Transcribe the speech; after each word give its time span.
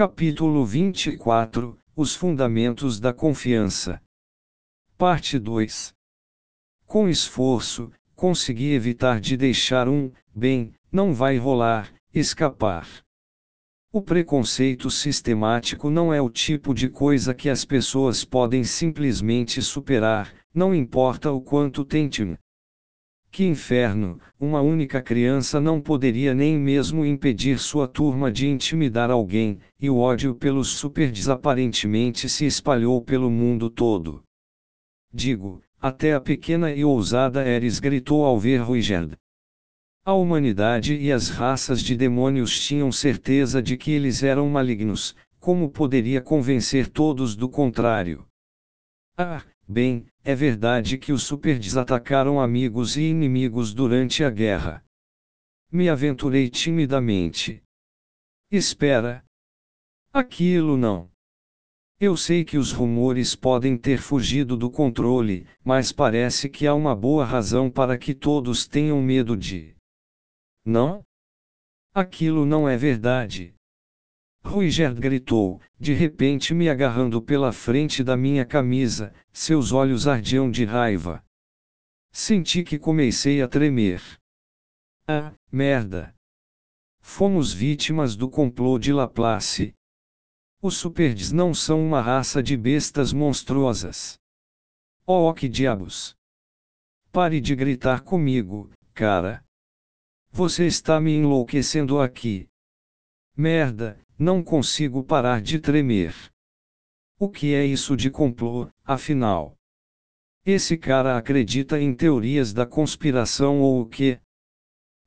Capítulo 0.00 0.64
24 0.64 1.78
Os 1.94 2.14
Fundamentos 2.14 2.98
da 2.98 3.12
Confiança. 3.12 4.00
Parte 4.96 5.38
2 5.38 5.92
Com 6.86 7.06
esforço, 7.06 7.92
consegui 8.16 8.72
evitar 8.72 9.20
de 9.20 9.36
deixar 9.36 9.90
um, 9.90 10.10
bem, 10.34 10.72
não 10.90 11.12
vai 11.12 11.36
rolar, 11.36 11.92
escapar. 12.14 12.88
O 13.92 14.00
preconceito 14.00 14.90
sistemático 14.90 15.90
não 15.90 16.14
é 16.14 16.22
o 16.22 16.30
tipo 16.30 16.72
de 16.72 16.88
coisa 16.88 17.34
que 17.34 17.50
as 17.50 17.66
pessoas 17.66 18.24
podem 18.24 18.64
simplesmente 18.64 19.60
superar, 19.60 20.34
não 20.54 20.74
importa 20.74 21.30
o 21.30 21.42
quanto 21.42 21.84
tentem. 21.84 22.38
Que 23.30 23.44
inferno, 23.44 24.18
uma 24.40 24.60
única 24.60 25.00
criança 25.00 25.60
não 25.60 25.80
poderia 25.80 26.34
nem 26.34 26.58
mesmo 26.58 27.04
impedir 27.04 27.58
sua 27.60 27.86
turma 27.86 28.30
de 28.30 28.48
intimidar 28.48 29.08
alguém, 29.08 29.60
e 29.78 29.88
o 29.88 29.98
ódio 29.98 30.34
pelos 30.34 30.68
superdes 30.68 31.28
aparentemente 31.28 32.28
se 32.28 32.44
espalhou 32.44 33.00
pelo 33.00 33.30
mundo 33.30 33.70
todo. 33.70 34.22
Digo, 35.12 35.62
até 35.80 36.12
a 36.12 36.20
pequena 36.20 36.72
e 36.72 36.84
ousada 36.84 37.46
Eris 37.46 37.78
gritou 37.78 38.24
ao 38.24 38.38
ver 38.38 38.58
Ruigerd. 38.58 39.16
A 40.04 40.12
humanidade 40.12 40.96
e 40.96 41.12
as 41.12 41.28
raças 41.28 41.82
de 41.82 41.94
demônios 41.94 42.58
tinham 42.58 42.90
certeza 42.90 43.62
de 43.62 43.76
que 43.76 43.92
eles 43.92 44.24
eram 44.24 44.48
malignos, 44.48 45.14
como 45.38 45.70
poderia 45.70 46.20
convencer 46.20 46.88
todos 46.88 47.36
do 47.36 47.48
contrário? 47.48 48.26
Ah, 49.16 49.42
bem, 49.68 50.06
é 50.22 50.34
verdade 50.34 50.98
que 50.98 51.12
os 51.12 51.22
superdes 51.22 51.76
atacaram 51.76 52.40
amigos 52.40 52.96
e 52.96 53.02
inimigos 53.02 53.72
durante 53.72 54.22
a 54.22 54.30
guerra. 54.30 54.84
Me 55.72 55.88
aventurei 55.88 56.50
timidamente. 56.50 57.62
Espera. 58.50 59.24
Aquilo 60.12 60.76
não. 60.76 61.10
Eu 62.00 62.16
sei 62.16 62.44
que 62.44 62.56
os 62.56 62.72
rumores 62.72 63.36
podem 63.36 63.76
ter 63.76 63.98
fugido 63.98 64.56
do 64.56 64.70
controle, 64.70 65.46
mas 65.62 65.92
parece 65.92 66.48
que 66.48 66.66
há 66.66 66.74
uma 66.74 66.96
boa 66.96 67.24
razão 67.24 67.70
para 67.70 67.96
que 67.98 68.14
todos 68.14 68.66
tenham 68.66 69.00
medo 69.02 69.36
de. 69.36 69.76
Não? 70.64 71.04
Aquilo 71.94 72.44
não 72.46 72.68
é 72.68 72.76
verdade. 72.76 73.54
Ruiger 74.42 74.94
gritou, 74.94 75.60
de 75.78 75.92
repente 75.92 76.54
me 76.54 76.68
agarrando 76.68 77.20
pela 77.22 77.52
frente 77.52 78.02
da 78.02 78.16
minha 78.16 78.44
camisa, 78.44 79.14
seus 79.32 79.70
olhos 79.70 80.08
ardiam 80.08 80.50
de 80.50 80.64
raiva. 80.64 81.24
Senti 82.10 82.64
que 82.64 82.78
comecei 82.78 83.42
a 83.42 83.48
tremer. 83.48 84.02
Ah, 85.06 85.32
merda! 85.52 86.14
Fomos 87.00 87.52
vítimas 87.52 88.16
do 88.16 88.28
complô 88.28 88.78
de 88.78 88.92
Laplace. 88.92 89.74
Os 90.62 90.76
superdes 90.76 91.32
não 91.32 91.54
são 91.54 91.84
uma 91.84 92.00
raça 92.00 92.42
de 92.42 92.56
bestas 92.56 93.12
monstruosas. 93.12 94.18
Oh, 95.06 95.32
que 95.32 95.48
diabos! 95.48 96.14
Pare 97.12 97.40
de 97.40 97.56
gritar 97.56 98.02
comigo, 98.02 98.70
cara. 98.94 99.44
Você 100.30 100.66
está 100.66 101.00
me 101.00 101.12
enlouquecendo 101.12 102.00
aqui. 102.00 102.48
Merda, 103.36 103.98
não 104.20 104.42
consigo 104.42 105.02
parar 105.02 105.40
de 105.40 105.58
tremer. 105.58 106.14
O 107.18 107.26
que 107.26 107.54
é 107.54 107.64
isso 107.64 107.96
de 107.96 108.10
complô, 108.10 108.68
afinal? 108.84 109.56
Esse 110.44 110.76
cara 110.76 111.16
acredita 111.16 111.80
em 111.80 111.94
teorias 111.94 112.52
da 112.52 112.66
conspiração 112.66 113.62
ou 113.62 113.80
o 113.80 113.86
quê? 113.86 114.20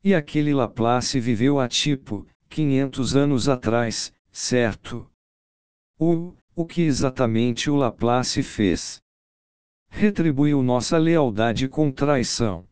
E 0.04 0.16
aquele 0.16 0.52
Laplace 0.52 1.20
viveu 1.20 1.60
há 1.60 1.68
tipo, 1.68 2.26
500 2.50 3.16
anos 3.16 3.48
atrás, 3.48 4.12
certo? 4.32 5.08
O, 6.00 6.34
o 6.56 6.66
que 6.66 6.82
exatamente 6.82 7.70
o 7.70 7.76
Laplace 7.76 8.42
fez? 8.42 9.00
Retribuiu 9.90 10.64
nossa 10.64 10.98
lealdade 10.98 11.68
com 11.70 11.92
traição. 11.92 12.68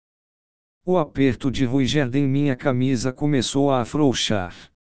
O 0.84 0.98
aperto 0.98 1.52
de 1.52 1.66
Ruiger 1.66 2.10
em 2.16 2.28
minha 2.28 2.56
camisa 2.56 3.14
começou 3.14 3.70
a 3.70 3.82
afrouxar. 3.82 4.71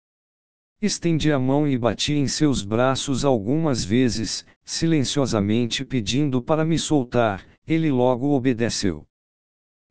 Estendi 0.81 1.31
a 1.31 1.37
mão 1.37 1.67
e 1.67 1.77
bati 1.77 2.13
em 2.13 2.27
seus 2.27 2.63
braços 2.63 3.23
algumas 3.23 3.83
vezes, 3.83 4.43
silenciosamente 4.65 5.85
pedindo 5.85 6.41
para 6.41 6.65
me 6.65 6.79
soltar, 6.79 7.45
ele 7.67 7.91
logo 7.91 8.29
obedeceu. 8.29 9.05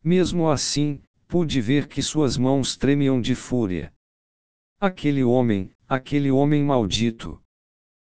Mesmo 0.03 0.51
assim, 0.51 1.01
pude 1.29 1.61
ver 1.61 1.87
que 1.87 2.03
suas 2.03 2.37
mãos 2.37 2.77
tremiam 2.77 3.21
de 3.21 3.37
fúria. 3.37 3.95
Aquele 4.81 5.23
homem, 5.23 5.71
aquele 5.87 6.29
homem 6.29 6.65
maldito. 6.65 7.41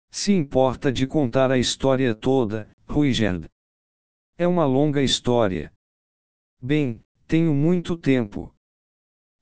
Se 0.09 0.31
importa 0.31 0.93
de 0.93 1.05
contar 1.05 1.51
a 1.51 1.57
história 1.57 2.15
toda, 2.15 2.71
Ruigerd. 2.87 3.49
É 4.37 4.47
uma 4.47 4.65
longa 4.65 5.01
história. 5.01 5.73
Bem, 6.61 7.01
tenho 7.27 7.53
muito 7.53 7.97
tempo. 7.97 8.55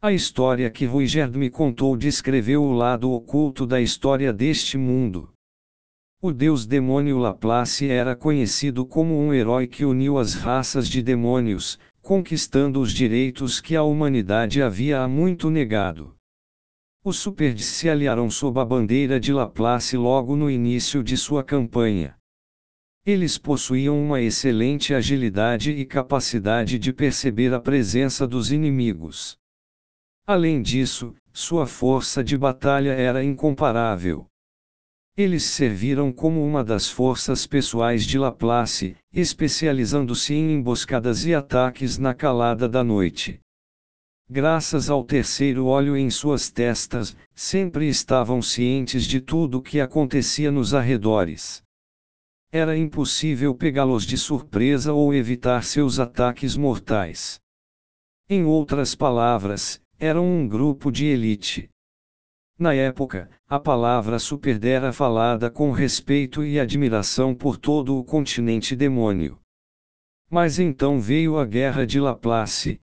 A 0.02 0.14
história 0.14 0.72
que 0.72 0.86
Ruigerd 0.86 1.38
me 1.38 1.50
contou 1.50 1.98
descreveu 1.98 2.64
o 2.64 2.72
lado 2.72 3.12
oculto 3.12 3.68
da 3.68 3.82
história 3.82 4.32
deste 4.32 4.78
mundo. 4.78 5.30
O 6.22 6.32
deus 6.32 6.66
demônio 6.66 7.18
Laplace 7.18 7.90
era 7.90 8.16
conhecido 8.16 8.86
como 8.86 9.20
um 9.20 9.34
herói 9.34 9.68
que 9.68 9.84
uniu 9.84 10.18
as 10.18 10.36
raças 10.36 10.88
de 10.88 11.02
demônios, 11.02 11.78
conquistando 12.02 12.80
os 12.80 12.94
direitos 12.94 13.60
que 13.60 13.76
a 13.76 13.84
humanidade 13.84 14.62
havia 14.62 15.02
há 15.02 15.08
muito 15.08 15.50
negado. 15.50 16.16
Os 17.04 17.18
Superds 17.18 17.66
se 17.66 17.90
aliaram 17.90 18.30
sob 18.30 18.58
a 18.58 18.64
bandeira 18.64 19.20
de 19.20 19.34
Laplace 19.34 19.98
logo 19.98 20.34
no 20.34 20.50
início 20.50 21.04
de 21.04 21.18
sua 21.18 21.44
campanha. 21.44 22.16
Eles 23.06 23.38
possuíam 23.38 24.02
uma 24.02 24.22
excelente 24.22 24.94
agilidade 24.94 25.72
e 25.72 25.84
capacidade 25.84 26.80
de 26.80 26.94
perceber 26.94 27.54
a 27.54 27.60
presença 27.60 28.26
dos 28.26 28.50
inimigos. 28.50 29.38
Além 30.30 30.62
disso, 30.62 31.16
sua 31.34 31.66
força 31.66 32.24
de 32.24 32.38
batalha 32.38 32.92
era 32.92 33.24
incomparável. 33.24 34.28
Eles 35.18 35.42
serviram 35.42 36.12
como 36.12 36.46
uma 36.46 36.64
das 36.64 36.88
forças 36.88 37.48
pessoais 37.48 38.06
de 38.06 38.20
Laplace, 38.20 38.96
especializando-se 39.12 40.36
em 40.36 40.54
emboscadas 40.54 41.26
e 41.26 41.34
ataques 41.34 41.98
na 41.98 42.14
calada 42.14 42.70
da 42.70 42.84
noite. 42.84 43.40
Graças 44.30 44.88
ao 44.88 45.04
terceiro 45.04 45.66
olho 45.66 45.98
em 45.98 46.12
suas 46.12 46.52
testas, 46.52 47.18
sempre 47.34 47.90
estavam 47.90 48.40
cientes 48.40 49.06
de 49.06 49.20
tudo 49.20 49.58
o 49.58 49.62
que 49.64 49.82
acontecia 49.82 50.52
nos 50.52 50.76
arredores. 50.76 51.64
Era 52.52 52.78
impossível 52.78 53.56
pegá-los 53.56 54.06
de 54.06 54.16
surpresa 54.16 54.94
ou 54.94 55.12
evitar 55.12 55.64
seus 55.64 55.98
ataques 55.98 56.56
mortais. 56.56 57.42
Em 58.30 58.46
outras 58.46 58.94
palavras, 58.94 59.82
eram 60.00 60.26
um 60.26 60.48
grupo 60.48 60.90
de 60.90 61.06
elite. 61.06 61.70
Na 62.58 62.74
época, 62.74 63.30
a 63.48 63.60
palavra 63.60 64.18
super 64.18 64.64
era 64.64 64.94
falada 64.94 65.52
com 65.52 65.72
respeito 65.72 66.44
e 66.44 66.58
admiração 66.58 67.36
por 67.36 67.58
todo 67.58 67.98
o 67.98 68.04
continente 68.04 68.78
demônio. 68.78 69.38
Mas 70.30 70.58
então 70.58 71.02
veio 71.02 71.38
a 71.38 71.46
Guerra 71.46 71.86
de 71.86 72.00
Laplace. 72.00 72.80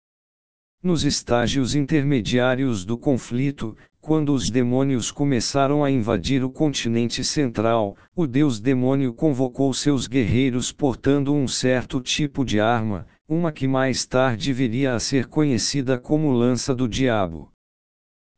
Nos 0.82 1.04
estágios 1.04 1.74
intermediários 1.76 2.84
do 2.84 2.98
conflito, 2.98 3.76
quando 4.00 4.34
os 4.34 4.50
demônios 4.50 5.10
começaram 5.10 5.84
a 5.84 5.90
invadir 5.90 6.44
o 6.44 6.50
continente 6.50 7.22
central, 7.22 7.96
o 8.14 8.26
deus 8.26 8.60
demônio 8.60 9.14
convocou 9.14 9.72
seus 9.72 10.06
guerreiros 10.08 10.72
portando 10.72 11.32
um 11.32 11.46
certo 11.46 12.00
tipo 12.00 12.44
de 12.44 12.60
arma, 12.60 13.06
uma 13.28 13.50
que 13.50 13.66
mais 13.66 14.04
tarde 14.04 14.52
viria 14.52 14.94
a 14.94 15.00
ser 15.00 15.26
conhecida 15.26 15.98
como 15.98 16.30
Lança 16.30 16.74
do 16.74 16.86
Diabo. 16.86 17.50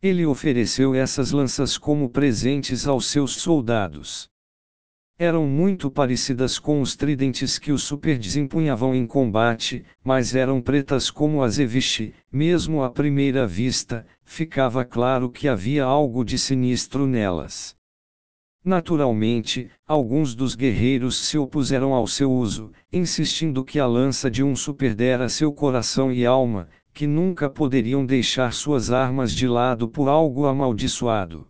Ele 0.00 0.24
ofereceu 0.24 0.94
essas 0.94 1.32
lanças 1.32 1.76
como 1.76 2.08
presentes 2.08 2.86
aos 2.86 3.06
seus 3.06 3.32
soldados. 3.32 4.28
Eram 5.18 5.46
muito 5.46 5.90
parecidas 5.90 6.58
com 6.58 6.80
os 6.80 6.94
tridentes 6.94 7.58
que 7.58 7.72
os 7.72 7.82
super 7.82 8.18
desempunhavam 8.18 8.94
em 8.94 9.06
combate, 9.06 9.84
mas 10.04 10.34
eram 10.34 10.60
pretas 10.60 11.10
como 11.10 11.42
as 11.42 11.58
Evishi, 11.58 12.14
mesmo 12.30 12.84
à 12.84 12.90
primeira 12.90 13.46
vista, 13.46 14.06
ficava 14.24 14.84
claro 14.84 15.30
que 15.30 15.48
havia 15.48 15.84
algo 15.84 16.24
de 16.24 16.38
sinistro 16.38 17.06
nelas. 17.06 17.75
Naturalmente, 18.66 19.70
alguns 19.86 20.34
dos 20.34 20.56
guerreiros 20.56 21.16
se 21.16 21.38
opuseram 21.38 21.94
ao 21.94 22.04
seu 22.04 22.32
uso, 22.32 22.72
insistindo 22.92 23.64
que 23.64 23.78
a 23.78 23.86
lança 23.86 24.28
de 24.28 24.42
um 24.42 24.56
super 24.56 24.92
dera 24.92 25.28
seu 25.28 25.52
coração 25.52 26.12
e 26.12 26.26
alma, 26.26 26.68
que 26.92 27.06
nunca 27.06 27.48
poderiam 27.48 28.04
deixar 28.04 28.52
suas 28.52 28.90
armas 28.90 29.32
de 29.32 29.46
lado 29.46 29.88
por 29.88 30.08
algo 30.08 30.46
amaldiçoado. 30.46 31.46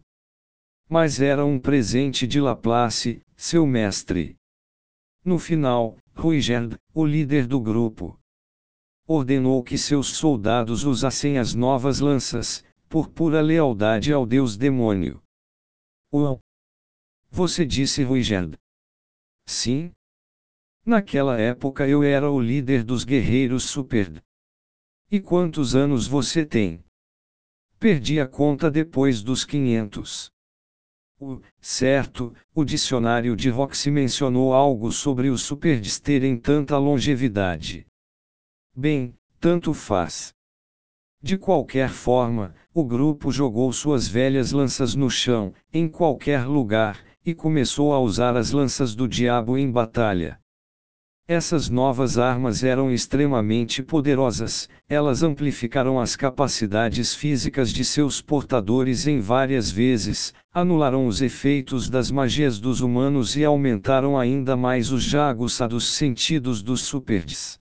Mas 0.90 1.18
era 1.18 1.42
um 1.42 1.58
presente 1.58 2.26
de 2.26 2.38
Laplace, 2.38 3.22
seu 3.34 3.66
mestre. 3.66 4.36
No 5.24 5.38
final, 5.38 5.96
Ruigerd, 6.14 6.76
o 6.92 7.06
líder 7.06 7.46
do 7.46 7.58
grupo, 7.58 8.20
ordenou 9.06 9.62
que 9.62 9.78
seus 9.78 10.08
soldados 10.08 10.84
usassem 10.84 11.38
as 11.38 11.54
novas 11.54 11.98
lanças, 11.98 12.62
por 12.90 13.08
pura 13.08 13.40
lealdade 13.40 14.12
ao 14.12 14.26
deus 14.26 14.54
demônio. 14.54 15.22
O 16.12 16.38
você 17.36 17.66
disse 17.66 18.02
Ruigerd. 18.02 18.58
Sim. 19.44 19.92
Naquela 20.86 21.38
época 21.38 21.86
eu 21.86 22.02
era 22.02 22.30
o 22.30 22.40
líder 22.40 22.82
dos 22.82 23.04
guerreiros 23.04 23.64
Super. 23.64 24.24
E 25.10 25.20
quantos 25.20 25.74
anos 25.74 26.06
você 26.06 26.46
tem? 26.46 26.82
Perdi 27.78 28.18
a 28.18 28.26
conta 28.26 28.70
depois 28.70 29.22
dos 29.22 29.44
500. 29.44 30.30
O, 31.20 31.42
certo, 31.60 32.34
o 32.54 32.64
dicionário 32.64 33.36
de 33.36 33.50
Roxy 33.50 33.90
mencionou 33.90 34.54
algo 34.54 34.90
sobre 34.90 35.28
os 35.28 35.42
Superds 35.42 36.00
terem 36.00 36.38
tanta 36.38 36.78
longevidade. 36.78 37.86
Bem, 38.74 39.14
tanto 39.38 39.74
faz. 39.74 40.32
De 41.20 41.36
qualquer 41.36 41.90
forma, 41.90 42.54
o 42.72 42.82
grupo 42.82 43.30
jogou 43.30 43.70
suas 43.74 44.08
velhas 44.08 44.52
lanças 44.52 44.94
no 44.94 45.10
chão, 45.10 45.52
em 45.70 45.86
qualquer 45.86 46.46
lugar, 46.46 47.05
e 47.26 47.34
começou 47.34 47.92
a 47.92 47.98
usar 47.98 48.36
as 48.36 48.52
lanças 48.52 48.94
do 48.94 49.08
diabo 49.08 49.58
em 49.58 49.68
batalha. 49.68 50.38
Essas 51.26 51.68
novas 51.68 52.18
armas 52.18 52.62
eram 52.62 52.92
extremamente 52.92 53.82
poderosas, 53.82 54.68
elas 54.88 55.24
amplificaram 55.24 55.98
as 55.98 56.14
capacidades 56.14 57.16
físicas 57.16 57.72
de 57.72 57.84
seus 57.84 58.22
portadores 58.22 59.08
em 59.08 59.18
várias 59.18 59.68
vezes, 59.68 60.32
anularam 60.54 61.08
os 61.08 61.20
efeitos 61.20 61.90
das 61.90 62.12
magias 62.12 62.60
dos 62.60 62.80
humanos 62.80 63.36
e 63.36 63.44
aumentaram 63.44 64.16
ainda 64.16 64.56
mais 64.56 64.92
os 64.92 65.02
já 65.02 65.28
aguçados 65.28 65.94
sentidos 65.94 66.62
dos 66.62 66.82
superdes. 66.82 67.58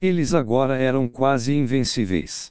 Eles 0.00 0.32
agora 0.32 0.78
eram 0.78 1.06
quase 1.06 1.52
invencíveis. 1.54 2.50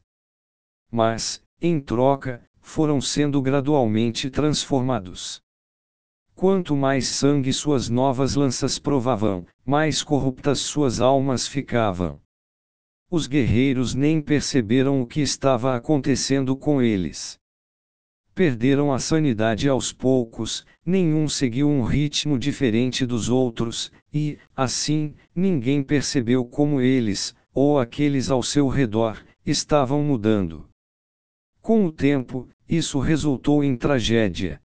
Mas, 0.92 1.42
em 1.60 1.80
troca, 1.80 2.48
foram 2.62 3.02
sendo 3.02 3.42
gradualmente 3.42 4.30
transformados. 4.30 5.42
Quanto 6.40 6.74
mais 6.74 7.06
sangue 7.10 7.52
suas 7.52 7.90
novas 7.90 8.36
lanças 8.36 8.80
provavam, 8.80 9.46
mais 9.66 10.02
corruptas 10.02 10.60
suas 10.60 11.02
almas 11.02 11.46
ficavam. 11.46 12.18
Os 13.12 13.28
guerreiros 13.28 13.94
nem 13.94 14.22
perceberam 14.22 15.02
o 15.02 15.06
que 15.06 15.20
estava 15.20 15.76
acontecendo 15.76 16.56
com 16.56 16.82
eles. 16.82 17.38
Perderam 18.34 18.94
a 18.94 19.00
sanidade 19.00 19.68
aos 19.68 19.92
poucos, 19.92 20.66
nenhum 20.86 21.28
seguiu 21.28 21.68
um 21.68 21.84
ritmo 21.84 22.40
diferente 22.40 23.06
dos 23.06 23.28
outros, 23.28 23.92
e, 24.14 24.38
assim, 24.56 25.14
ninguém 25.36 25.84
percebeu 25.84 26.46
como 26.46 26.80
eles, 26.80 27.36
ou 27.54 27.78
aqueles 27.78 28.32
ao 28.32 28.42
seu 28.42 28.70
redor, 28.70 29.22
estavam 29.46 30.02
mudando. 30.02 30.70
Com 31.62 31.86
o 31.86 31.92
tempo, 31.92 32.48
isso 32.66 32.98
resultou 32.98 33.62
em 33.62 33.76
tragédia. 33.76 34.62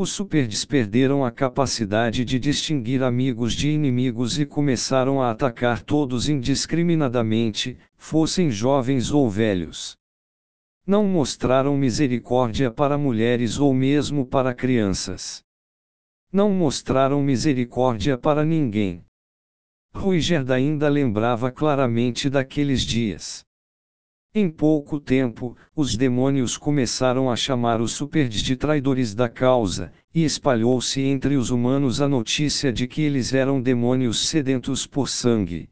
Os 0.00 0.12
superdes 0.12 0.64
perderam 0.64 1.24
a 1.24 1.30
capacidade 1.32 2.24
de 2.24 2.38
distinguir 2.38 3.02
amigos 3.02 3.52
de 3.52 3.68
inimigos 3.68 4.38
e 4.38 4.46
começaram 4.46 5.20
a 5.20 5.32
atacar 5.32 5.82
todos 5.82 6.28
indiscriminadamente, 6.28 7.76
fossem 7.96 8.48
jovens 8.48 9.10
ou 9.10 9.28
velhos. 9.28 9.96
Não 10.86 11.04
mostraram 11.04 11.76
misericórdia 11.76 12.70
para 12.70 12.96
mulheres 12.96 13.58
ou 13.58 13.74
mesmo 13.74 14.24
para 14.24 14.54
crianças. 14.54 15.42
Não 16.32 16.48
mostraram 16.48 17.20
misericórdia 17.20 18.16
para 18.16 18.44
ninguém. 18.44 19.04
Ruigerd 19.92 20.52
ainda 20.52 20.88
lembrava 20.88 21.50
claramente 21.50 22.30
daqueles 22.30 22.82
dias. 22.82 23.44
Em 24.40 24.48
pouco 24.48 25.00
tempo, 25.00 25.56
os 25.74 25.96
demônios 25.96 26.56
começaram 26.56 27.28
a 27.28 27.34
chamar 27.34 27.80
os 27.80 27.90
superdes 27.90 28.40
de 28.40 28.54
traidores 28.54 29.12
da 29.12 29.28
causa, 29.28 29.92
e 30.14 30.24
espalhou-se 30.24 31.00
entre 31.00 31.34
os 31.34 31.50
humanos 31.50 32.00
a 32.00 32.08
notícia 32.08 32.72
de 32.72 32.86
que 32.86 33.02
eles 33.02 33.34
eram 33.34 33.60
demônios 33.60 34.28
sedentos 34.28 34.86
por 34.86 35.08
sangue. 35.08 35.68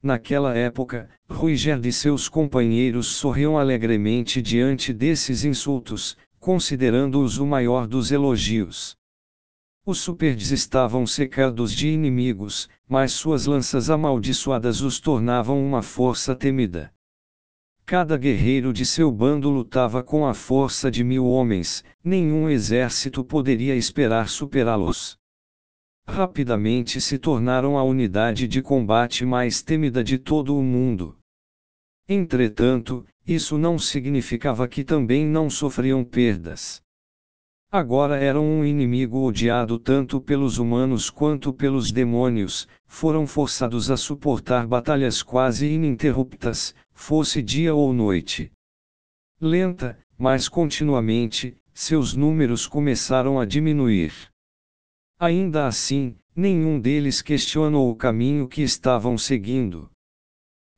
Naquela 0.00 0.56
época, 0.56 1.10
Ruigerd 1.28 1.88
e 1.88 1.92
seus 1.92 2.28
companheiros 2.28 3.08
sorriam 3.08 3.58
alegremente 3.58 4.40
diante 4.40 4.92
desses 4.92 5.44
insultos, 5.44 6.16
considerando-os 6.38 7.38
o 7.38 7.44
maior 7.44 7.88
dos 7.88 8.12
elogios. 8.12 8.96
Os 9.84 9.98
superdes 9.98 10.52
estavam 10.52 11.04
secados 11.04 11.72
de 11.72 11.88
inimigos, 11.88 12.68
mas 12.88 13.10
suas 13.10 13.46
lanças 13.46 13.90
amaldiçoadas 13.90 14.82
os 14.82 15.00
tornavam 15.00 15.60
uma 15.66 15.82
força 15.82 16.36
temida. 16.36 16.92
Cada 17.84 18.16
guerreiro 18.16 18.72
de 18.72 18.86
seu 18.86 19.10
bando 19.10 19.50
lutava 19.50 20.02
com 20.02 20.26
a 20.26 20.32
força 20.32 20.90
de 20.90 21.04
mil 21.04 21.26
homens, 21.26 21.84
nenhum 22.02 22.48
exército 22.48 23.24
poderia 23.24 23.76
esperar 23.76 24.28
superá-los. 24.28 25.18
Rapidamente 26.06 27.00
se 27.00 27.18
tornaram 27.18 27.78
a 27.78 27.84
unidade 27.84 28.48
de 28.48 28.60
combate 28.60 29.24
mais 29.24 29.62
temida 29.62 30.02
de 30.02 30.18
todo 30.18 30.56
o 30.56 30.62
mundo. 30.62 31.16
Entretanto, 32.08 33.06
isso 33.26 33.56
não 33.56 33.78
significava 33.78 34.66
que 34.66 34.82
também 34.82 35.24
não 35.24 35.48
sofriam 35.48 36.02
perdas. 36.02 36.81
Agora 37.74 38.18
eram 38.18 38.44
um 38.44 38.62
inimigo 38.66 39.20
odiado 39.24 39.78
tanto 39.78 40.20
pelos 40.20 40.58
humanos 40.58 41.08
quanto 41.08 41.54
pelos 41.54 41.90
demônios, 41.90 42.68
foram 42.86 43.26
forçados 43.26 43.90
a 43.90 43.96
suportar 43.96 44.66
batalhas 44.66 45.22
quase 45.22 45.68
ininterruptas, 45.68 46.74
fosse 46.92 47.40
dia 47.40 47.74
ou 47.74 47.90
noite. 47.94 48.52
Lenta, 49.40 49.98
mas 50.18 50.50
continuamente, 50.50 51.56
seus 51.72 52.14
números 52.14 52.66
começaram 52.66 53.40
a 53.40 53.46
diminuir. 53.46 54.12
Ainda 55.18 55.66
assim, 55.66 56.14
nenhum 56.36 56.78
deles 56.78 57.22
questionou 57.22 57.90
o 57.90 57.96
caminho 57.96 58.46
que 58.48 58.60
estavam 58.60 59.16
seguindo. 59.16 59.90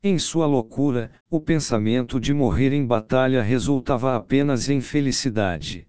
Em 0.01 0.17
sua 0.17 0.47
loucura, 0.47 1.11
o 1.29 1.41
pensamento 1.41 2.21
de 2.21 2.33
morrer 2.33 2.73
em 2.73 2.87
batalha 2.87 3.43
resultava 3.43 4.15
apenas 4.15 4.69
em 4.69 4.81
felicidade. 4.81 5.89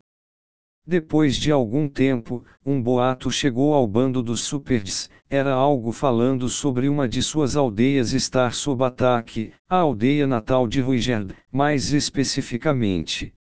Depois 0.88 1.36
de 1.36 1.52
algum 1.52 1.90
tempo, 1.90 2.46
um 2.64 2.80
boato 2.80 3.32
chegou 3.32 3.74
ao 3.74 3.88
bando 3.88 4.22
dos 4.22 4.42
Superds, 4.42 5.10
era 5.28 5.52
algo 5.52 5.92
falando 5.92 6.48
sobre 6.48 6.88
uma 6.88 7.10
de 7.10 7.24
suas 7.24 7.56
aldeias 7.56 8.14
estar 8.14 8.54
sob 8.54 8.84
ataque, 8.84 9.52
a 9.68 9.78
aldeia 9.78 10.28
natal 10.28 10.68
de 10.68 10.82
Ruigerd, 10.82 11.34
mais 11.52 11.92
especificamente. 11.92 13.34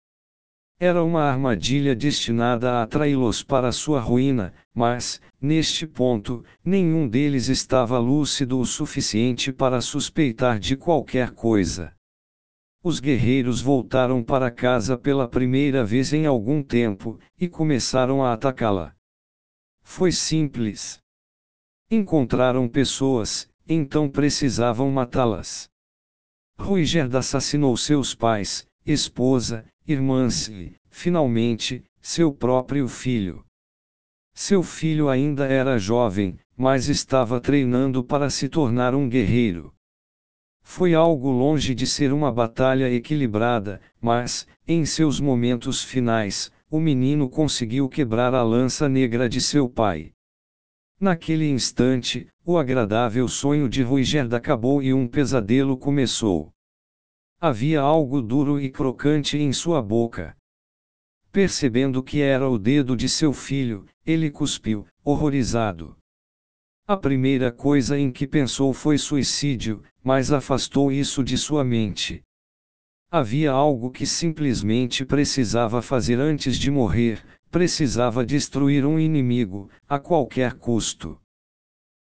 Era 0.80 1.04
uma 1.04 1.24
armadilha 1.24 1.94
destinada 1.94 2.72
a 2.72 2.84
atraí-los 2.84 3.44
para 3.44 3.74
sua 3.74 4.00
ruína, 4.00 4.54
mas, 4.74 5.22
neste 5.42 5.86
ponto, 5.86 6.46
nenhum 6.64 7.08
deles 7.10 7.50
estava 7.50 8.00
lúcido 8.00 8.58
o 8.58 8.66
suficiente 8.66 9.52
para 9.52 9.82
suspeitar 9.82 10.58
de 10.60 10.78
qualquer 10.78 11.32
coisa. 11.32 11.94
Os 12.86 13.00
guerreiros 13.00 13.62
voltaram 13.62 14.22
para 14.22 14.52
casa 14.52 14.98
pela 14.98 15.26
primeira 15.26 15.86
vez 15.86 16.12
em 16.12 16.26
algum 16.26 16.62
tempo, 16.62 17.18
e 17.40 17.48
começaram 17.48 18.22
a 18.22 18.34
atacá-la. 18.34 18.94
Foi 19.82 20.12
simples. 20.12 21.02
Encontraram 21.90 22.68
pessoas, 22.68 23.50
então 23.66 24.10
precisavam 24.10 24.92
matá-las. 24.92 25.70
Ruigerd 26.60 27.16
assassinou 27.16 27.78
seus 27.78 28.14
pais, 28.14 28.68
esposa, 28.86 29.66
irmãs 29.88 30.50
e, 30.50 30.76
finalmente, 30.90 31.86
seu 32.02 32.34
próprio 32.34 32.90
filho. 32.90 33.46
Seu 34.34 34.62
filho 34.62 35.08
ainda 35.08 35.46
era 35.46 35.78
jovem, 35.78 36.38
mas 36.58 36.90
estava 36.90 37.40
treinando 37.40 38.04
para 38.04 38.30
se 38.30 38.50
tornar 38.50 38.94
um 38.94 39.08
guerreiro. 39.08 39.74
Foi 40.64 40.96
algo 40.96 41.30
longe 41.30 41.76
de 41.76 41.86
ser 41.86 42.12
uma 42.12 42.32
batalha 42.32 42.90
equilibrada, 42.90 43.80
mas, 44.02 44.48
em 44.68 44.86
seus 44.86 45.20
momentos 45.20 45.84
finais, 45.84 46.52
o 46.70 46.80
menino 46.80 47.30
conseguiu 47.30 47.88
quebrar 47.88 48.34
a 48.34 48.42
lança 48.42 48.90
negra 48.90 49.30
de 49.30 49.40
seu 49.40 49.70
pai. 49.70 50.14
Naquele 51.00 51.48
instante, 51.50 52.28
o 52.46 52.58
agradável 52.58 53.28
sonho 53.28 53.70
de 53.70 53.84
Ruigerd 53.84 54.34
acabou 54.34 54.82
e 54.82 54.94
um 54.94 55.08
pesadelo 55.08 55.78
começou. 55.78 56.52
Havia 57.40 57.82
algo 57.82 58.22
duro 58.22 58.60
e 58.60 58.72
crocante 58.72 59.38
em 59.38 59.52
sua 59.52 59.82
boca. 59.82 60.36
Percebendo 61.32 62.02
que 62.02 62.22
era 62.22 62.50
o 62.50 62.58
dedo 62.58 62.96
de 62.96 63.10
seu 63.10 63.34
filho, 63.34 63.86
ele 64.06 64.32
cuspiu, 64.32 64.88
horrorizado. 65.04 65.98
A 66.86 66.98
primeira 66.98 67.50
coisa 67.50 67.98
em 67.98 68.12
que 68.12 68.28
pensou 68.28 68.74
foi 68.74 68.98
suicídio, 68.98 69.82
mas 70.04 70.34
afastou 70.34 70.92
isso 70.92 71.24
de 71.24 71.38
sua 71.38 71.64
mente. 71.64 72.22
Havia 73.10 73.54
algo 73.54 73.90
que 73.90 74.06
simplesmente 74.06 75.06
precisava 75.06 75.82
fazer 75.82 76.20
antes 76.20 76.58
de 76.58 76.70
morrer, 76.70 77.24
precisava 77.50 78.26
destruir 78.26 78.86
um 78.86 79.00
inimigo, 79.00 79.70
a 79.88 79.98
qualquer 79.98 80.56
custo. 80.56 81.18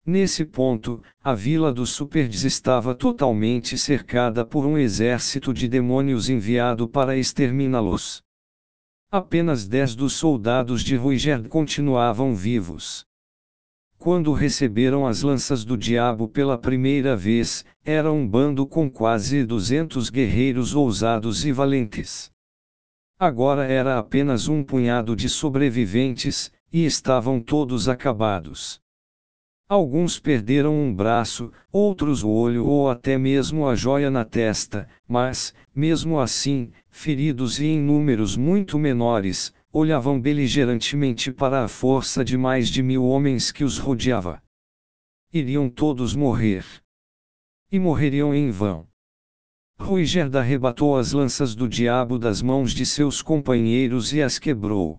Nesse 0.06 0.44
ponto, 0.44 1.02
a 1.20 1.34
vila 1.34 1.72
dos 1.72 1.90
Superdes 1.90 2.44
estava 2.44 2.94
totalmente 2.94 3.76
cercada 3.76 4.46
por 4.46 4.64
um 4.64 4.78
exército 4.78 5.52
de 5.52 5.66
demônios 5.66 6.28
enviado 6.28 6.88
para 6.88 7.16
exterminá-los. 7.16 8.22
Apenas 9.10 9.66
dez 9.66 9.96
dos 9.96 10.12
soldados 10.12 10.84
de 10.84 10.94
Ruigerd 10.94 11.48
continuavam 11.48 12.32
vivos. 12.32 13.07
Quando 13.98 14.32
receberam 14.32 15.06
as 15.06 15.22
lanças 15.22 15.64
do 15.64 15.76
diabo 15.76 16.28
pela 16.28 16.56
primeira 16.56 17.16
vez, 17.16 17.64
era 17.84 18.12
um 18.12 18.26
bando 18.26 18.64
com 18.64 18.88
quase 18.88 19.44
duzentos 19.44 20.08
guerreiros 20.08 20.74
ousados 20.74 21.44
e 21.44 21.50
valentes. 21.50 22.30
Agora 23.18 23.64
era 23.64 23.98
apenas 23.98 24.46
um 24.46 24.62
punhado 24.62 25.16
de 25.16 25.28
sobreviventes, 25.28 26.52
e 26.72 26.84
estavam 26.84 27.40
todos 27.40 27.88
acabados. 27.88 28.80
Alguns 29.68 30.18
perderam 30.18 30.74
um 30.74 30.94
braço, 30.94 31.52
outros 31.72 32.22
o 32.22 32.30
olho 32.30 32.66
ou 32.66 32.88
até 32.88 33.18
mesmo 33.18 33.66
a 33.66 33.74
joia 33.74 34.10
na 34.10 34.24
testa, 34.24 34.88
mas, 35.06 35.52
mesmo 35.74 36.20
assim, 36.20 36.70
feridos 36.88 37.58
e 37.58 37.66
em 37.66 37.80
números 37.80 38.36
muito 38.36 38.78
menores, 38.78 39.52
olhavam 39.72 40.20
beligerantemente 40.20 41.30
para 41.32 41.64
a 41.64 41.68
força 41.68 42.24
de 42.24 42.36
mais 42.36 42.68
de 42.68 42.82
mil 42.82 43.04
homens 43.04 43.52
que 43.52 43.64
os 43.64 43.78
rodeava. 43.78 44.42
Iriam 45.32 45.68
todos 45.68 46.14
morrer. 46.14 46.64
E 47.70 47.78
morreriam 47.78 48.34
em 48.34 48.50
vão. 48.50 48.86
Ruigerd 49.78 50.36
arrebatou 50.36 50.96
as 50.96 51.12
lanças 51.12 51.54
do 51.54 51.68
diabo 51.68 52.18
das 52.18 52.40
mãos 52.42 52.72
de 52.72 52.84
seus 52.86 53.22
companheiros 53.22 54.12
e 54.12 54.22
as 54.22 54.38
quebrou. 54.38 54.98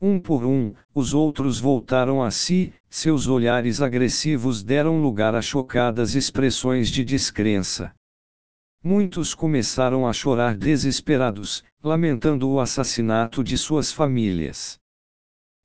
Um 0.00 0.20
por 0.20 0.44
um, 0.44 0.74
os 0.94 1.14
outros 1.14 1.58
voltaram 1.58 2.22
a 2.22 2.30
si, 2.30 2.72
seus 2.88 3.26
olhares 3.26 3.80
agressivos 3.80 4.62
deram 4.62 5.00
lugar 5.00 5.34
a 5.34 5.42
chocadas 5.42 6.14
expressões 6.14 6.88
de 6.90 7.04
descrença. 7.04 7.92
Muitos 8.82 9.34
começaram 9.34 10.06
a 10.06 10.12
chorar 10.12 10.56
desesperados, 10.56 11.64
lamentando 11.82 12.48
o 12.48 12.60
assassinato 12.60 13.42
de 13.42 13.58
suas 13.58 13.92
famílias. 13.92 14.78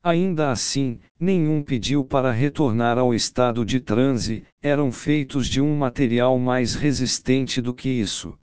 Ainda 0.03 0.51
assim, 0.51 1.00
nenhum 1.20 1.63
pediu 1.63 2.03
para 2.03 2.32
retornar 2.32 2.98
ao 2.98 3.13
estado 3.13 3.65
de 3.65 3.79
transe, 3.79 4.46
eram 4.62 4.91
feitos 4.91 5.48
de 5.48 5.62
um 5.62 5.75
material 5.77 6.38
mais 6.38 6.75
resistente 6.75 7.62
do 7.62 7.74
que 7.74 7.88
isso. 7.89 8.38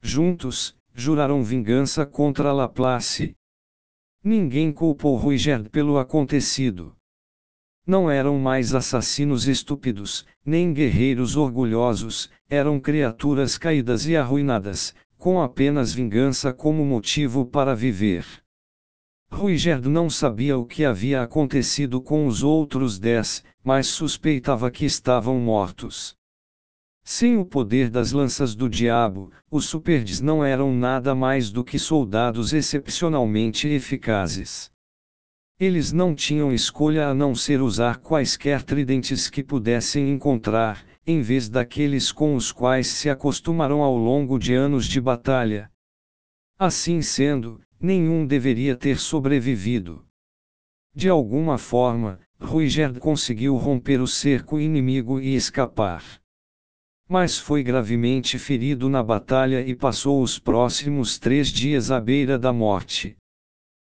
Juntos, 0.00 0.76
juraram 0.94 1.42
vingança 1.42 2.06
contra 2.06 2.52
Laplace, 2.52 3.34
Ninguém 4.22 4.72
culpou 4.72 5.16
Ruigerd 5.16 5.70
pelo 5.70 5.96
acontecido. 5.96 6.94
Não 7.88 8.10
eram 8.10 8.38
mais 8.38 8.74
assassinos 8.74 9.48
estúpidos, 9.48 10.26
nem 10.44 10.74
guerreiros 10.74 11.36
orgulhosos, 11.36 12.28
eram 12.46 12.78
criaturas 12.78 13.56
caídas 13.56 14.06
e 14.06 14.14
arruinadas, 14.14 14.94
com 15.16 15.40
apenas 15.40 15.94
vingança 15.94 16.52
como 16.52 16.84
motivo 16.84 17.46
para 17.46 17.74
viver. 17.74 18.26
Ruigerd 19.32 19.88
não 19.88 20.10
sabia 20.10 20.58
o 20.58 20.66
que 20.66 20.84
havia 20.84 21.22
acontecido 21.22 21.98
com 22.02 22.26
os 22.26 22.42
outros 22.42 22.98
dez, 22.98 23.42
mas 23.64 23.86
suspeitava 23.86 24.70
que 24.70 24.84
estavam 24.84 25.38
mortos. 25.38 26.14
Sem 27.02 27.38
o 27.38 27.44
poder 27.46 27.88
das 27.88 28.12
lanças 28.12 28.54
do 28.54 28.68
diabo, 28.68 29.32
os 29.50 29.64
superdes 29.64 30.20
não 30.20 30.44
eram 30.44 30.74
nada 30.74 31.14
mais 31.14 31.50
do 31.50 31.64
que 31.64 31.78
soldados 31.78 32.52
excepcionalmente 32.52 33.66
eficazes. 33.66 34.70
Eles 35.60 35.92
não 35.92 36.14
tinham 36.14 36.52
escolha 36.52 37.08
a 37.08 37.14
não 37.14 37.34
ser 37.34 37.60
usar 37.60 37.98
quaisquer 37.98 38.62
tridentes 38.62 39.28
que 39.28 39.42
pudessem 39.42 40.10
encontrar, 40.10 40.86
em 41.06 41.20
vez 41.20 41.48
daqueles 41.48 42.12
com 42.12 42.36
os 42.36 42.52
quais 42.52 42.86
se 42.86 43.10
acostumaram 43.10 43.82
ao 43.82 43.96
longo 43.96 44.38
de 44.38 44.54
anos 44.54 44.86
de 44.86 45.00
batalha. 45.00 45.70
Assim 46.58 47.02
sendo, 47.02 47.60
nenhum 47.80 48.26
deveria 48.26 48.76
ter 48.76 48.98
sobrevivido. 48.98 50.04
De 50.94 51.08
alguma 51.08 51.58
forma, 51.58 52.20
Ruigerd 52.40 53.00
conseguiu 53.00 53.56
romper 53.56 54.00
o 54.00 54.06
cerco 54.06 54.60
inimigo 54.60 55.20
e 55.20 55.34
escapar 55.34 56.02
mas 57.08 57.38
foi 57.38 57.62
gravemente 57.62 58.38
ferido 58.38 58.90
na 58.90 59.02
batalha 59.02 59.66
e 59.66 59.74
passou 59.74 60.22
os 60.22 60.38
próximos 60.38 61.18
três 61.18 61.48
dias 61.48 61.90
à 61.90 61.98
beira 61.98 62.38
da 62.38 62.52
morte. 62.52 63.16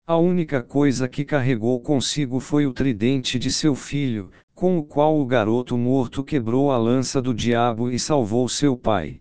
A 0.10 0.18
única 0.18 0.64
coisa 0.64 1.08
que 1.08 1.24
carregou 1.24 1.80
consigo 1.80 2.40
foi 2.40 2.66
o 2.66 2.74
tridente 2.74 3.38
de 3.38 3.52
seu 3.52 3.76
filho, 3.76 4.32
com 4.56 4.80
o 4.80 4.84
qual 4.84 5.20
o 5.20 5.24
garoto 5.24 5.78
morto 5.78 6.24
quebrou 6.24 6.72
a 6.72 6.80
lança 6.80 7.22
do 7.22 7.32
diabo 7.32 7.92
e 7.92 8.00
salvou 8.00 8.50
seu 8.50 8.76
pai. 8.76 9.20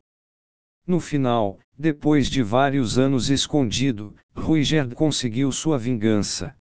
No 0.86 0.98
final, 0.98 1.58
depois 1.78 2.30
de 2.30 2.42
vários 2.42 2.98
anos 2.98 3.28
escondido, 3.28 4.14
Ruigerd 4.34 4.94
conseguiu 4.94 5.52
sua 5.52 5.76
vingança. 5.76 6.56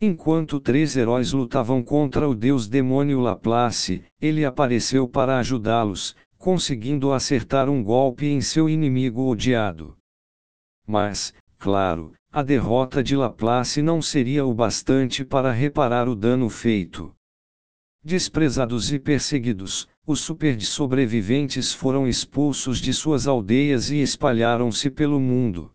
Enquanto 0.00 0.58
três 0.58 0.96
heróis 0.96 1.34
lutavam 1.34 1.82
contra 1.82 2.26
o 2.26 2.34
deus 2.34 2.66
demônio 2.66 3.20
Laplace, 3.20 4.02
ele 4.18 4.42
apareceu 4.42 5.06
para 5.06 5.38
ajudá-los, 5.38 6.16
conseguindo 6.38 7.12
acertar 7.12 7.68
um 7.68 7.84
golpe 7.84 8.24
em 8.24 8.40
seu 8.40 8.70
inimigo 8.70 9.28
odiado. 9.28 9.98
Mas, 10.86 11.34
claro, 11.58 12.14
a 12.34 12.42
derrota 12.42 13.00
de 13.00 13.14
Laplace 13.14 13.80
não 13.80 14.02
seria 14.02 14.44
o 14.44 14.52
bastante 14.52 15.24
para 15.24 15.52
reparar 15.52 16.08
o 16.08 16.16
dano 16.16 16.50
feito. 16.50 17.14
Desprezados 18.02 18.92
e 18.92 18.98
perseguidos, 18.98 19.86
os 20.04 20.20
super 20.20 20.60
sobreviventes 20.60 21.72
foram 21.72 22.08
expulsos 22.08 22.78
de 22.78 22.92
suas 22.92 23.28
aldeias 23.28 23.88
e 23.88 24.02
espalharam-se 24.02 24.90
pelo 24.90 25.20
mundo. 25.20 25.70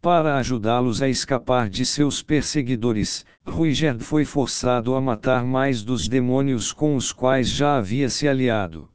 Para 0.00 0.36
ajudá-los 0.36 1.02
a 1.02 1.08
escapar 1.08 1.68
de 1.68 1.84
seus 1.84 2.22
perseguidores, 2.22 3.26
Ruigerd 3.44 4.04
foi 4.04 4.24
forçado 4.24 4.94
a 4.94 5.00
matar 5.00 5.44
mais 5.44 5.82
dos 5.82 6.06
demônios 6.06 6.72
com 6.72 6.94
os 6.94 7.12
quais 7.12 7.48
já 7.48 7.76
havia 7.76 8.08
se 8.08 8.28
aliado. 8.28 8.88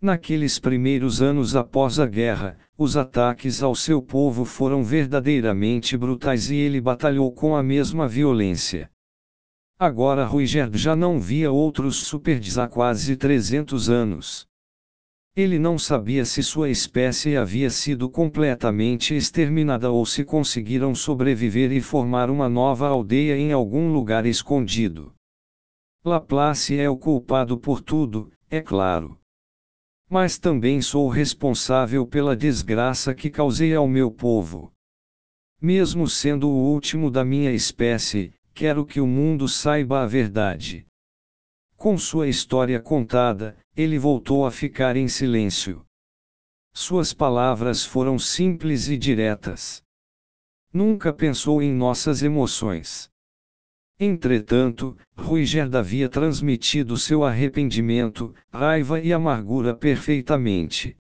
Naqueles 0.00 0.58
primeiros 0.58 1.22
anos 1.22 1.56
após 1.56 1.98
a 1.98 2.06
guerra, 2.06 2.58
os 2.76 2.98
ataques 2.98 3.62
ao 3.62 3.74
seu 3.74 4.02
povo 4.02 4.44
foram 4.44 4.84
verdadeiramente 4.84 5.96
brutais 5.96 6.50
e 6.50 6.56
ele 6.56 6.82
batalhou 6.82 7.32
com 7.32 7.56
a 7.56 7.62
mesma 7.62 8.06
violência. 8.06 8.90
Agora 9.78 10.26
Ruigerd 10.26 10.76
já 10.76 10.94
não 10.94 11.18
via 11.18 11.50
outros 11.50 11.96
superdes 11.96 12.58
há 12.58 12.68
quase 12.68 13.16
300 13.16 13.88
anos. 13.88 14.46
Ele 15.34 15.58
não 15.58 15.78
sabia 15.78 16.24
se 16.24 16.42
sua 16.42 16.70
espécie 16.70 17.36
havia 17.36 17.68
sido 17.70 18.08
completamente 18.08 19.14
exterminada 19.14 19.90
ou 19.90 20.04
se 20.04 20.24
conseguiram 20.24 20.94
sobreviver 20.94 21.72
e 21.72 21.80
formar 21.80 22.30
uma 22.30 22.48
nova 22.48 22.88
aldeia 22.88 23.36
em 23.36 23.52
algum 23.52 23.92
lugar 23.92 24.26
escondido. 24.26 25.12
Laplace 26.04 26.78
é 26.78 26.88
o 26.88 26.96
culpado 26.96 27.58
por 27.58 27.82
tudo, 27.82 28.30
é 28.50 28.60
claro. 28.62 29.18
Mas 30.08 30.38
também 30.38 30.80
sou 30.80 31.08
responsável 31.08 32.06
pela 32.06 32.36
desgraça 32.36 33.14
que 33.14 33.28
causei 33.28 33.74
ao 33.74 33.88
meu 33.88 34.10
povo. 34.10 34.72
Mesmo 35.60 36.08
sendo 36.08 36.48
o 36.48 36.72
último 36.72 37.10
da 37.10 37.24
minha 37.24 37.50
espécie, 37.50 38.32
quero 38.54 38.86
que 38.86 39.00
o 39.00 39.06
mundo 39.06 39.48
saiba 39.48 40.02
a 40.02 40.06
verdade. 40.06 40.86
Com 41.76 41.98
sua 41.98 42.28
história 42.28 42.80
contada, 42.80 43.56
ele 43.76 43.98
voltou 43.98 44.46
a 44.46 44.50
ficar 44.50 44.96
em 44.96 45.08
silêncio. 45.08 45.84
Suas 46.72 47.12
palavras 47.12 47.84
foram 47.84 48.18
simples 48.18 48.88
e 48.88 48.96
diretas. 48.96 49.82
Nunca 50.72 51.12
pensou 51.12 51.62
em 51.62 51.72
nossas 51.72 52.22
emoções. 52.22 53.10
Entretanto, 53.98 54.94
Ruigerd 55.16 55.74
havia 55.74 56.06
transmitido 56.06 56.98
seu 56.98 57.24
arrependimento, 57.24 58.34
raiva 58.52 59.00
e 59.00 59.10
amargura 59.10 59.74
perfeitamente. 59.74 60.96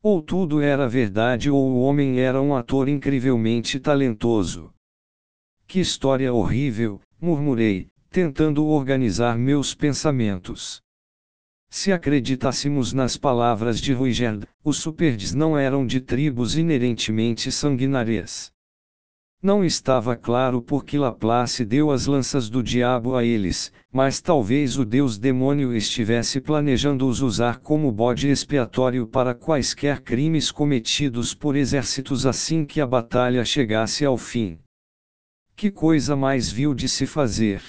Ou 0.00 0.22
tudo 0.22 0.60
era 0.60 0.88
verdade 0.88 1.50
ou 1.50 1.68
o 1.68 1.80
homem 1.80 2.20
era 2.20 2.40
um 2.40 2.54
ator 2.54 2.88
incrivelmente 2.88 3.80
talentoso. 3.80 4.72
Que 5.66 5.80
história 5.80 6.32
horrível, 6.32 7.00
murmurei, 7.20 7.88
tentando 8.10 8.64
organizar 8.64 9.36
meus 9.36 9.74
pensamentos. 9.74 10.80
Se 11.68 11.90
acreditássemos 11.90 12.92
nas 12.92 13.16
palavras 13.16 13.80
de 13.80 13.92
Ruigerd, 13.92 14.46
os 14.62 14.76
superdes 14.76 15.34
não 15.34 15.58
eram 15.58 15.84
de 15.84 16.00
tribos 16.00 16.56
inerentemente 16.56 17.50
sanguinárias. 17.50 18.53
Não 19.44 19.62
estava 19.62 20.16
claro 20.16 20.62
por 20.62 20.86
que 20.86 20.96
Laplace 20.96 21.66
deu 21.66 21.90
as 21.90 22.06
lanças 22.06 22.48
do 22.48 22.62
diabo 22.62 23.14
a 23.14 23.22
eles, 23.22 23.70
mas 23.92 24.18
talvez 24.18 24.78
o 24.78 24.86
deus 24.86 25.18
demônio 25.18 25.76
estivesse 25.76 26.40
planejando 26.40 27.06
os 27.06 27.20
usar 27.20 27.58
como 27.58 27.92
bode 27.92 28.26
expiatório 28.26 29.06
para 29.06 29.34
quaisquer 29.34 30.00
crimes 30.00 30.50
cometidos 30.50 31.34
por 31.34 31.56
exércitos 31.56 32.24
assim 32.24 32.64
que 32.64 32.80
a 32.80 32.86
batalha 32.86 33.44
chegasse 33.44 34.02
ao 34.02 34.16
fim. 34.16 34.58
Que 35.54 35.70
coisa 35.70 36.16
mais 36.16 36.50
vil 36.50 36.72
de 36.72 36.88
se 36.88 37.06
fazer! 37.06 37.60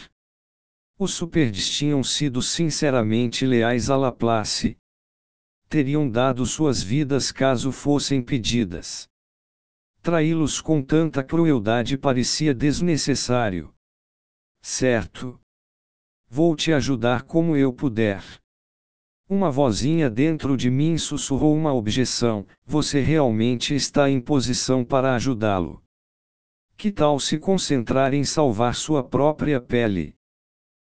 Os 0.97 1.13
superdes 1.13 1.69
tinham 1.69 2.01
sido 2.05 2.41
sinceramente 2.41 3.45
leais 3.45 3.89
a 3.89 3.97
Laplace. 3.97 4.77
Teriam 5.67 6.09
dado 6.09 6.45
suas 6.45 6.81
vidas 6.81 7.33
caso 7.33 7.69
fossem 7.69 8.21
pedidas. 8.21 9.09
Traí-los 10.05 10.61
com 10.61 10.83
tanta 10.83 11.23
crueldade 11.23 11.97
parecia 11.97 12.53
desnecessário. 12.53 13.73
Certo. 14.61 15.41
Vou 16.29 16.55
te 16.55 16.71
ajudar 16.71 17.23
como 17.23 17.57
eu 17.57 17.73
puder. 17.73 18.23
Uma 19.27 19.49
vozinha 19.49 20.07
dentro 20.07 20.55
de 20.55 20.69
mim 20.69 20.95
sussurrou 20.99 21.55
uma 21.55 21.73
objeção: 21.73 22.45
você 22.63 23.01
realmente 23.01 23.73
está 23.73 24.07
em 24.07 24.21
posição 24.21 24.85
para 24.85 25.15
ajudá-lo. 25.15 25.81
Que 26.77 26.91
tal 26.91 27.19
se 27.19 27.39
concentrar 27.39 28.13
em 28.13 28.23
salvar 28.23 28.75
sua 28.75 29.03
própria 29.03 29.59
pele? 29.59 30.13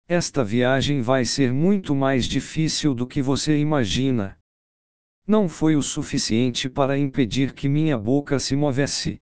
Esta 0.07 0.45
viagem 0.45 1.02
vai 1.02 1.25
ser 1.25 1.52
muito 1.52 1.97
mais 1.97 2.26
difícil 2.26 2.95
do 2.95 3.09
que 3.09 3.21
você 3.21 3.59
imagina. 3.59 4.39
Não 5.30 5.49
foi 5.49 5.76
o 5.76 5.82
suficiente 5.82 6.68
para 6.68 6.99
impedir 6.99 7.54
que 7.54 7.68
minha 7.68 7.96
boca 7.96 8.40
se 8.40 8.56
movesse. 8.56 9.20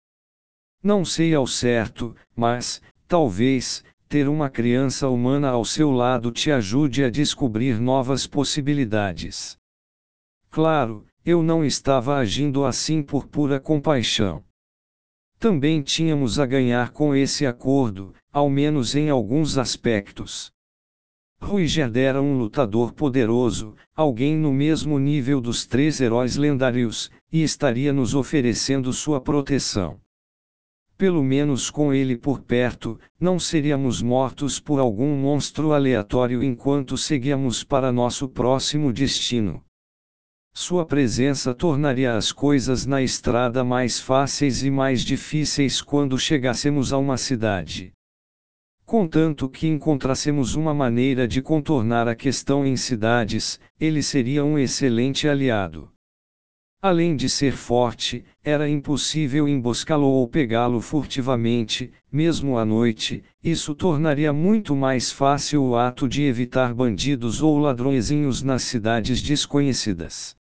Não 0.84 1.04
sei 1.04 1.34
ao 1.34 1.48
certo, 1.48 2.16
mas, 2.36 2.80
talvez, 3.08 3.84
ter 4.08 4.30
uma 4.30 4.48
criança 4.48 5.10
humana 5.10 5.50
ao 5.50 5.66
seu 5.66 5.90
lado 5.90 6.32
te 6.32 6.52
ajude 6.52 7.04
a 7.04 7.10
descobrir 7.10 7.82
novas 7.82 8.28
possibilidades. 8.28 9.58
Claro, 10.52 11.08
eu 11.26 11.42
não 11.42 11.66
estava 11.66 12.18
agindo 12.18 12.66
assim 12.66 13.02
por 13.02 13.26
pura 13.26 13.60
compaixão. 13.60 14.44
Também 15.40 15.82
tínhamos 15.82 16.38
a 16.38 16.46
ganhar 16.46 16.92
com 16.92 17.16
esse 17.16 17.48
acordo, 17.48 18.14
ao 18.32 18.48
menos 18.48 18.94
em 18.94 19.10
alguns 19.10 19.58
aspectos. 19.58 20.54
Ruiger 21.46 21.96
era 21.96 22.20
um 22.20 22.40
lutador 22.40 22.92
poderoso, 22.92 23.76
alguém 23.96 24.36
no 24.36 24.52
mesmo 24.52 24.98
nível 24.98 25.40
dos 25.40 25.64
três 25.64 26.02
heróis 26.02 26.36
lendários, 26.36 27.12
e 27.32 27.44
estaria 27.44 27.94
nos 27.94 28.16
oferecendo 28.16 28.92
sua 28.92 29.22
proteção. 29.22 30.00
Pelo 30.98 31.22
menos 31.24 31.70
com 31.70 31.94
ele 31.94 32.18
por 32.18 32.42
perto, 32.42 33.00
não 33.20 33.38
seríamos 33.38 34.02
mortos 34.02 34.60
por 34.60 34.80
algum 34.80 35.16
monstro 35.16 35.72
aleatório 35.72 36.42
enquanto 36.42 36.98
seguíamos 36.98 37.64
para 37.64 37.92
nosso 37.92 38.28
próximo 38.28 38.92
destino. 38.92 39.64
Sua 40.52 40.84
presença 40.84 41.54
tornaria 41.54 42.16
as 42.16 42.32
coisas 42.32 42.88
na 42.88 43.04
estrada 43.04 43.64
mais 43.64 44.00
fáceis 44.00 44.64
e 44.64 44.72
mais 44.72 45.02
difíceis 45.02 45.80
quando 45.80 46.18
chegássemos 46.18 46.92
a 46.92 46.98
uma 46.98 47.18
cidade. 47.18 47.94
Contanto 48.86 49.50
que 49.50 49.68
encontrássemos 49.68 50.54
uma 50.54 50.72
maneira 50.72 51.28
de 51.28 51.42
contornar 51.42 52.08
a 52.08 52.16
questão 52.16 52.64
em 52.64 52.78
cidades, 52.78 53.60
ele 53.80 54.04
seria 54.04 54.46
um 54.46 54.60
excelente 54.60 55.28
aliado. 55.28 55.90
Além 56.80 57.16
de 57.16 57.28
ser 57.28 57.54
forte, 57.54 58.24
era 58.44 58.70
impossível 58.70 59.48
emboscá-lo 59.48 60.06
ou 60.06 60.28
pegá-lo 60.28 60.80
furtivamente, 60.80 61.92
mesmo 62.12 62.60
à 62.60 62.64
noite, 62.64 63.24
isso 63.44 63.74
tornaria 63.74 64.32
muito 64.32 64.76
mais 64.76 65.12
fácil 65.12 65.64
o 65.64 65.76
ato 65.76 66.08
de 66.08 66.22
evitar 66.22 66.72
bandidos 66.72 67.42
ou 67.42 67.58
ladrõezinhos 67.58 68.44
nas 68.44 68.62
cidades 68.62 69.20
desconhecidas. 69.20 70.36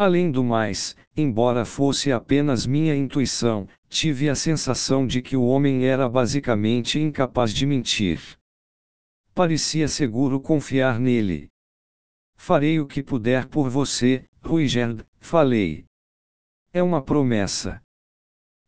Além 0.00 0.30
do 0.30 0.44
mais, 0.44 0.94
embora 1.16 1.64
fosse 1.64 2.12
apenas 2.12 2.64
minha 2.64 2.94
intuição, 2.94 3.66
tive 3.88 4.28
a 4.28 4.34
sensação 4.36 5.04
de 5.04 5.20
que 5.20 5.36
o 5.36 5.44
homem 5.44 5.86
era 5.86 6.08
basicamente 6.08 7.00
incapaz 7.00 7.52
de 7.52 7.66
mentir. 7.66 8.38
Parecia 9.34 9.88
seguro 9.88 10.40
confiar 10.40 11.00
nele. 11.00 11.50
Farei 12.36 12.78
o 12.78 12.86
que 12.86 13.02
puder 13.02 13.48
por 13.48 13.68
você, 13.68 14.24
Ruigerd, 14.40 15.04
falei. 15.18 15.84
É 16.72 16.80
uma 16.80 17.02
promessa. 17.02 17.82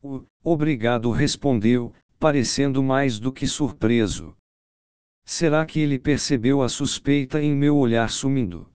O 0.02 0.26
obrigado 0.42 1.12
respondeu, 1.12 1.94
parecendo 2.18 2.82
mais 2.82 3.20
do 3.20 3.32
que 3.32 3.46
surpreso. 3.46 4.36
Será 5.24 5.64
que 5.64 5.78
ele 5.78 5.96
percebeu 5.96 6.60
a 6.60 6.68
suspeita 6.68 7.40
em 7.40 7.54
meu 7.54 7.76
olhar 7.76 8.10
sumindo? 8.10 8.68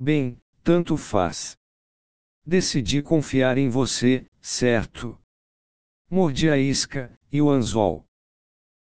Bem, 0.00 0.38
tanto 0.62 0.96
faz. 0.96 1.57
Decidi 2.48 3.02
confiar 3.02 3.58
em 3.58 3.68
você, 3.68 4.24
certo? 4.40 5.20
Mordi 6.10 6.48
a 6.48 6.56
isca, 6.56 7.12
e 7.30 7.42
o 7.42 7.50
anzol. 7.50 8.06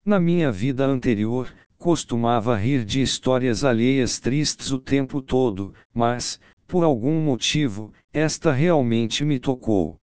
Na 0.04 0.20
minha 0.20 0.52
vida 0.52 0.86
anterior, 0.86 1.52
costumava 1.76 2.56
rir 2.56 2.84
de 2.84 3.02
histórias 3.02 3.64
alheias 3.64 4.20
tristes 4.20 4.70
o 4.70 4.78
tempo 4.78 5.20
todo, 5.20 5.74
mas, 5.92 6.40
por 6.68 6.84
algum 6.84 7.20
motivo, 7.20 7.92
esta 8.12 8.52
realmente 8.52 9.24
me 9.24 9.40
tocou. 9.40 9.96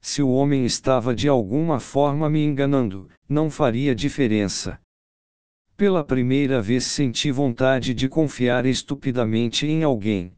Se 0.00 0.22
o 0.22 0.30
homem 0.30 0.64
estava 0.64 1.14
de 1.14 1.28
alguma 1.28 1.78
forma 1.78 2.30
me 2.30 2.42
enganando, 2.42 3.06
não 3.28 3.50
faria 3.50 3.94
diferença. 3.94 4.80
Pela 5.76 6.02
primeira 6.02 6.62
vez 6.62 6.86
senti 6.86 7.30
vontade 7.30 7.92
de 7.92 8.08
confiar 8.08 8.64
estupidamente 8.64 9.66
em 9.66 9.82
alguém. 9.82 10.34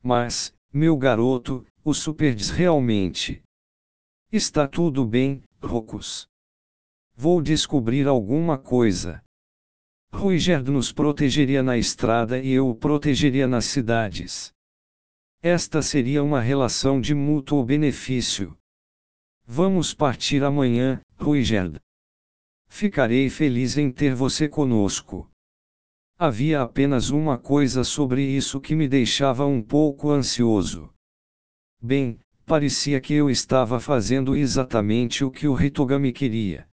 Mas, 0.00 0.54
meu 0.72 0.96
garoto, 0.96 1.66
o 1.84 1.92
superdiz 1.92 2.48
realmente. 2.48 3.42
Está 4.30 4.68
tudo 4.68 5.04
bem, 5.04 5.42
Rocos. 5.60 6.28
Vou 7.16 7.42
descobrir 7.42 8.06
alguma 8.06 8.56
coisa. 8.56 9.22
Ruiger 10.12 10.62
nos 10.62 10.92
protegeria 10.92 11.62
na 11.62 11.76
estrada 11.76 12.38
e 12.38 12.50
eu 12.50 12.68
o 12.68 12.74
protegeria 12.74 13.48
nas 13.48 13.64
cidades. 13.64 14.52
Esta 15.42 15.82
seria 15.82 16.22
uma 16.22 16.40
relação 16.40 17.00
de 17.00 17.14
mútuo 17.14 17.64
benefício. 17.64 18.56
Vamos 19.44 19.92
partir 19.92 20.44
amanhã, 20.44 21.00
Ruiger. 21.16 21.80
Ficarei 22.68 23.28
feliz 23.28 23.76
em 23.76 23.90
ter 23.90 24.14
você 24.14 24.48
conosco. 24.48 25.28
Havia 26.22 26.60
apenas 26.60 27.08
uma 27.08 27.38
coisa 27.38 27.82
sobre 27.82 28.22
isso 28.22 28.60
que 28.60 28.76
me 28.76 28.86
deixava 28.86 29.46
um 29.46 29.62
pouco 29.62 30.10
ansioso. 30.10 30.92
Bem, 31.82 32.20
parecia 32.44 33.00
que 33.00 33.14
eu 33.14 33.30
estava 33.30 33.80
fazendo 33.80 34.36
exatamente 34.36 35.24
o 35.24 35.30
que 35.30 35.48
o 35.48 35.58
Hitogami 35.58 36.12
queria. 36.12 36.68